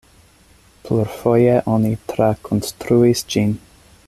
Plurfoje 0.87 1.53
oni 1.75 1.93
trakonstruis 2.13 3.27
ĝin. 3.35 3.59